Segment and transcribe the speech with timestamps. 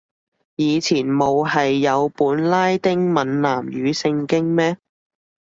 [0.55, 4.77] 以前冇係有本拉丁閩南語聖經咩